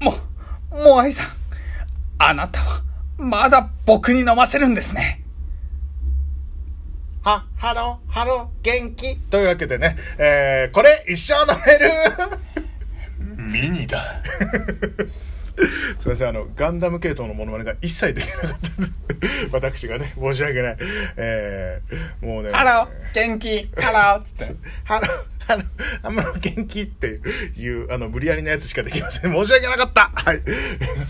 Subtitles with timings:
[0.00, 0.18] も、
[0.70, 1.26] モアイさん、
[2.18, 2.82] あなたは、
[3.18, 5.22] まだ僕に飲ませるんですね。
[7.22, 9.16] は、ハロー、ハロー、元気？
[9.16, 11.90] というわけでね、えー、これ一生飲める？
[13.36, 14.22] ミニだ。
[16.00, 19.56] すいません、あの、ガンダム系統のモノマネが一切できなかった。
[19.56, 20.76] 私がね、申し訳ない。
[21.16, 22.52] えー、もうね。
[22.52, 24.54] ハロー、元気、ハローつって。
[24.84, 25.10] ハロー、
[25.48, 25.62] あの、
[26.02, 27.20] あんま元気って
[27.56, 29.32] いう、あの、無理やりなやつしかできません。
[29.32, 30.42] 申し訳なかったはい。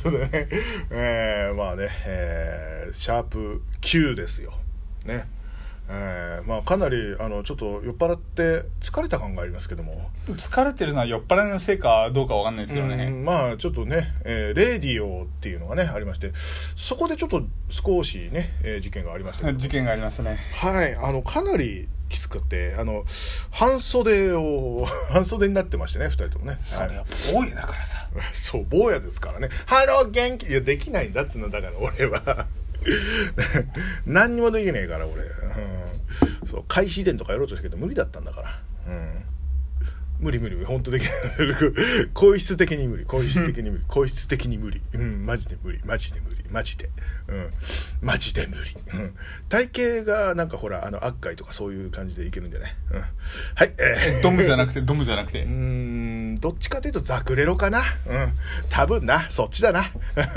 [0.02, 0.48] そうだね、
[0.90, 4.52] えー、まあね、えー、シャープ9ですよ。
[5.04, 5.26] ね。
[5.88, 10.10] えー、まあかなりあのちょっと酔っ払って疲れた感がありますけども。
[10.28, 13.04] 疲れてるのは酔っ払いのせいかどうかわかんないですけどね。
[13.04, 16.32] うんまあちょっとね、えーレディオっていうのがねありまして
[16.76, 20.38] そこでちょっと少しね、えー事件がありました 事件がありましたね。
[20.52, 23.04] はいあのかなりきつくてあの
[23.50, 26.56] 半袖を 半袖になってましてね2人ともね。
[26.58, 27.04] それははい。
[27.32, 28.08] 大家だからさ。
[28.32, 32.46] そう坊やですからね「ハロー元気」いやできないんだっつうのだから俺は。
[34.06, 35.45] 何にもできねえから俺、うん、
[36.56, 38.60] そう開始伝とかやろうとしたけど無理だったんだから。
[38.88, 39.22] うん。
[40.18, 41.12] 無理無理本当できない
[42.14, 43.04] 皇室的に無理。
[43.04, 43.84] 皇室的に無理。
[43.86, 44.80] 皇室的に無理。
[44.94, 45.26] うん。
[45.26, 45.80] マジで無理。
[45.84, 46.42] マジで無理。
[46.50, 46.88] マジで。
[47.28, 47.50] うん。
[48.00, 49.14] マジで無理、うん、
[49.48, 53.00] 体型がなんかほらあの悪海とかそういう感じでいけるんじゃない、うん、
[53.56, 53.74] はい。
[53.78, 54.22] えー。
[54.22, 55.42] ドムじゃなくて、ドムじゃなくて。
[55.44, 55.50] うー。
[55.50, 56.34] ん。
[56.36, 57.82] どっちかというとザクレロかな？
[58.06, 58.32] うん。
[58.70, 59.28] 多分な。
[59.30, 59.90] そっちだな。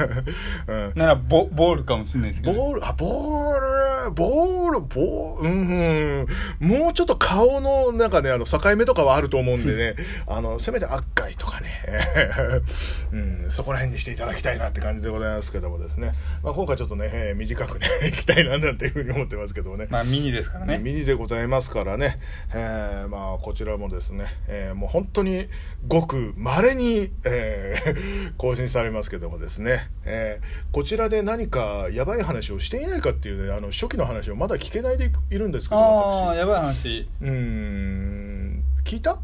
[0.67, 0.94] うん。
[0.95, 2.54] ならボ、ボールかもしれないですけど。
[2.54, 2.86] ボール。
[2.86, 3.78] あボール
[4.11, 6.27] ボールボールうん
[6.61, 6.67] うん。
[6.67, 9.95] もうちょっと顔のなんかねあの境目とかはあると思うんでね。
[10.27, 11.69] あのせめて悪海とかね、
[13.11, 19.87] うん、そこら辺にしていただきたいなって感じでございますけどもですね、まあ、今回ちょっとね、えー短くね いきたいななんていうふうに思ってますけどもね。
[19.89, 20.77] まあミニですからね。
[20.77, 22.19] ミニでございますからね、
[22.53, 25.47] えーまあ、こちらもですね、えーもう本当に
[25.87, 36.37] ごく稀に、えー更新されますけどもですね、えーこちらで何かやばい話をしていないかっていうねあの初期の話をまだ聞けないでいるんですけどああ、私。
[36.37, 37.08] やばい話。
[37.21, 39.20] うーん聞いた？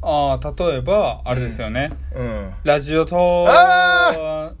[0.00, 1.90] ああ、例えば、あれですよね。
[2.14, 2.54] うん。
[2.64, 4.52] ラジオと、あ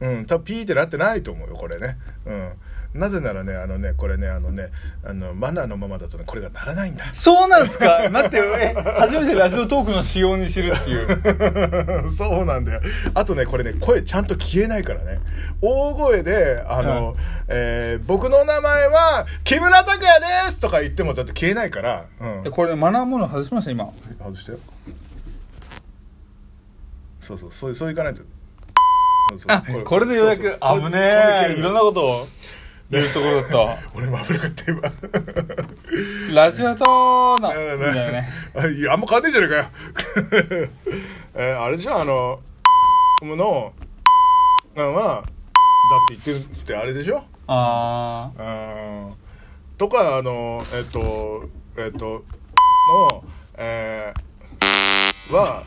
[0.00, 1.98] うん、多分ピーってなってないと思うよこれね。
[2.24, 2.52] うん
[2.96, 4.68] なぜならねあのねこれねあのね
[5.04, 8.08] あのマナーのままだとねこれがならないんだそうなんですか？
[8.10, 12.10] 待って、え、初めてラジオトークの仕様にしてるっていう。
[12.16, 12.80] そうなんだよ。
[13.14, 15.20] あとね、これね、声ちゃんと消えないからね。
[15.60, 17.14] 大声で、あの、はい
[17.48, 22.50] えー僕の名前は、木村拓哉ですとか言ってもだって消えないから、うんで。
[22.50, 23.90] これマナーモード外しました、今。
[24.22, 24.58] 外してよ。
[27.20, 28.22] そうそう、そうそういかないと。
[29.48, 30.98] あ、これでようやく、危ね
[31.50, 31.54] え。
[31.58, 32.28] いろんなことを
[32.90, 34.80] 言うところだっ 俺も危なかった今。
[34.82, 34.90] た。
[36.32, 38.28] ラジオとの、みねたいなね。
[38.54, 39.68] あいや、あんま変わんねえじゃねえかよ。
[41.34, 42.40] えーあれじゃあ、あの、
[43.22, 43.72] の、
[44.74, 45.24] なんは、だっ
[46.08, 47.24] て言ってるってあれでしょ？
[47.48, 49.14] あうん
[49.78, 51.44] とか、あの、えっと、
[51.76, 52.24] えっと、
[53.10, 53.24] の、
[53.56, 55.64] えー、は、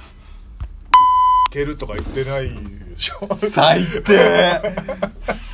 [1.51, 4.61] 蹴るとか言ってないでしょー、最低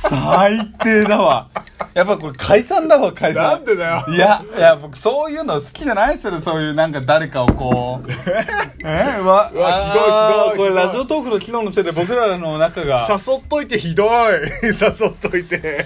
[0.08, 1.48] 最低だわ。
[1.94, 3.42] やっぱこれ解散だわ、解散。
[3.42, 8.10] なんでだよいや、いや、僕そういうの好きじゃないですよ、そういうなんか誰かをこう。
[8.84, 13.06] えうわ、うわひどいひどいこれラジオトークの機能のせいで僕らの仲が。
[13.08, 14.08] 誘っといてひどい
[14.66, 15.84] 誘っといて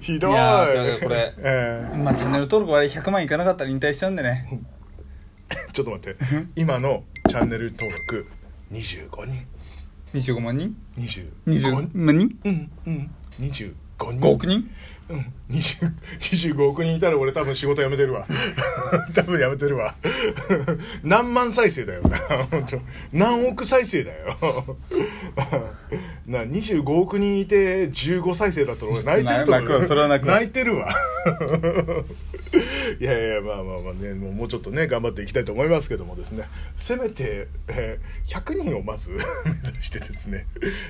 [0.00, 0.66] ひどいいや
[1.02, 4.60] これえーまあチャンネル登録は100万いかなかったら引退しちゃうんでね。
[5.72, 6.16] ちょっと待って
[6.56, 8.26] 今のチャンネル登録
[8.72, 9.46] 25人
[10.14, 12.36] 25万人？25 ?20 万人？
[12.44, 14.68] うんうん25人 ?5 億人？
[15.08, 16.96] うん20 25億人？
[16.96, 18.26] いたら俺多分仕事辞めてるわ
[19.14, 19.94] 多分辞めてるわ
[21.02, 22.18] 何万再生だよな
[22.50, 22.80] 本当
[23.12, 24.76] 何億再生だよ
[26.26, 27.40] な25億人？
[27.40, 29.86] いて15再生だったら俺泣いてると思う
[30.32, 30.94] 泣いてるわ
[33.00, 36.44] いやいやまあまあまあねもうもうちょっとね頑張っていきたいと思いますけどもですね。
[36.76, 39.16] せめて、えー100人をまず目
[39.70, 40.46] 指してですね、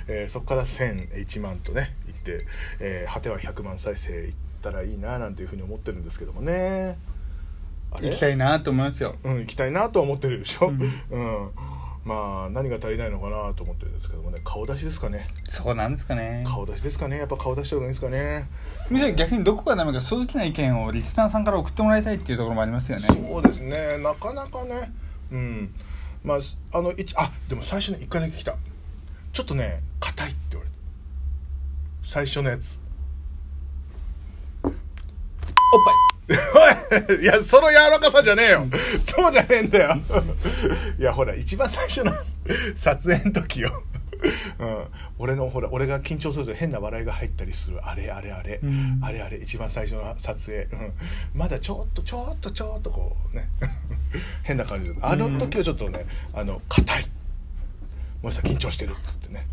[0.08, 2.44] えーそこから1001万とねいって、
[2.80, 4.32] えー果ては100万再生いっ
[4.62, 6.98] たらいいななんていうふうに思ってるんですけどもね。
[8.00, 9.16] 行きたいなと思いますよ。
[9.22, 11.50] うん行きたいなとは思ってるでしょ、ううんん
[12.04, 14.40] まあ何が足りないのかなと思ってるんですけどもね。
[14.44, 15.28] 顔出しですかね。
[15.50, 16.42] そこなんですかね。
[16.46, 17.18] 顔出しですかね。
[17.18, 18.48] やっぱ顔出した方がいいですかね。
[18.90, 23.06] むしろ逆にどこがダメか正直な意見をリスナーさんから送ってもらいたいっていうところもありますよね。
[23.06, 23.98] そうですね。
[23.98, 24.92] なかなかね。
[25.30, 25.74] うん。
[26.24, 26.38] まあ
[26.76, 28.56] あの一あでも最初に1回だけ来た。
[29.32, 30.76] ちょっとね硬いって言われた。
[32.08, 32.78] 最初のやつ。
[34.64, 36.11] おっおい
[37.20, 38.66] いやその柔らかさじゃねえよ。
[39.04, 39.96] そうじゃねえんだよ。
[40.98, 42.12] いやほら一番最初の
[42.76, 43.82] 撮影の時よ、
[44.58, 44.84] うん、
[45.18, 47.84] 俺のほら俺が緊張すると変な笑いが入ったりする。
[47.84, 49.00] あれあれあれ、うん。
[49.02, 50.92] あれあれ一番最初の撮影、うん、
[51.34, 53.48] まだちょっとちょっとちょっとこうね。
[54.44, 54.96] 変な感じで。
[55.02, 57.10] あの時はちょっとねあの硬い。
[58.22, 59.46] 森さん緊張してるっつってね。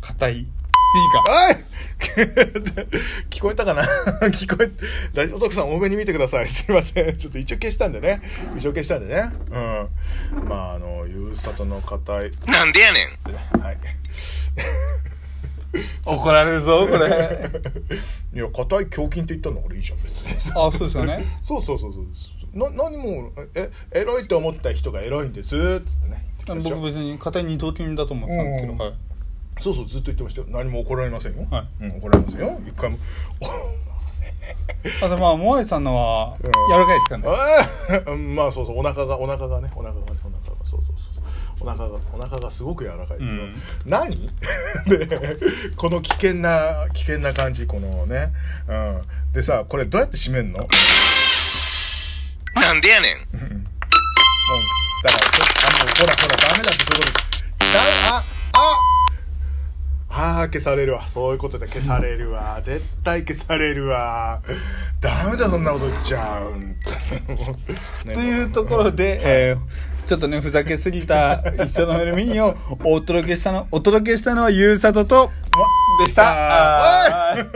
[0.00, 0.46] 硬い
[0.92, 1.24] 次か。
[1.28, 1.56] おい！
[3.30, 3.82] 聞こえたかな？
[4.32, 4.70] 聞こえ
[5.14, 6.48] ラジオ徳さん多めに見てください。
[6.48, 7.16] すいません。
[7.16, 8.22] ちょっと一応消したんでね。
[8.56, 9.30] 一応消したんでね。
[9.50, 10.48] うん。
[10.48, 12.30] まああのゆうさとの硬い。
[12.46, 13.00] なんでやね
[13.58, 13.60] ん。
[13.60, 13.78] はい。
[16.04, 17.50] 怒られるぞこれ。
[18.34, 21.24] いや硬い胸筋って言ったんだからいいじゃん別にあそうですよね。
[21.44, 22.58] そうそうそうそう。
[22.58, 25.56] な何もえエロいと思った人がエロいんです？
[25.56, 26.24] っつってね。
[26.46, 28.78] 僕別に硬い二頭筋だと思ってたんですけど、うん。
[28.78, 28.94] はい
[29.60, 30.46] そうそうずっと言ってましたよ。
[30.50, 31.84] 何も怒られませんよ、はい。
[31.84, 32.60] うん、怒られませんよ。
[32.66, 32.98] 一回も。
[35.02, 36.50] あとまあモアイさんのはうん。
[36.50, 37.28] 柔らかいですからね。
[37.28, 41.24] あーうんまあそうそうお腹がお腹がねお腹がねお腹がそうそうそう。
[41.60, 43.54] お腹がお腹がすごく柔らかいですよ、うん。
[43.84, 44.30] 何？
[44.88, 45.38] で
[45.76, 48.32] この危険な危険な感じこのね、
[48.66, 49.02] うん、
[49.34, 50.58] でさこれどうやって締めんの？
[50.60, 50.66] も
[52.56, 53.16] うなんでやねん。
[55.02, 57.18] だからちょあもうほらほらダメだってそういうこ
[57.58, 57.78] とだ
[58.12, 58.22] あ
[58.52, 61.06] あああ消されるわ。
[61.08, 62.60] そういうことで消されるわ。
[62.62, 64.40] 絶対消されるわ。
[65.00, 66.76] ダメだそんなこと言っちゃう、ね
[68.14, 75.30] というところで、えーちょっとねふざけすぎた一緒のメルミニをお届けしたのお届けしたのはゆうさとと
[76.04, 77.36] でした